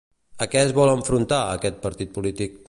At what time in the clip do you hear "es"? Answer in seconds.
0.69-0.73